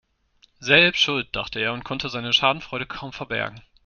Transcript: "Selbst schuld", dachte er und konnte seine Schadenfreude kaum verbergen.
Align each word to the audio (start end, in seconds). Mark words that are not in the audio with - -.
"Selbst 0.59 0.99
schuld", 0.99 1.27
dachte 1.35 1.59
er 1.59 1.73
und 1.73 1.83
konnte 1.83 2.09
seine 2.09 2.33
Schadenfreude 2.33 2.87
kaum 2.87 3.13
verbergen. 3.13 3.61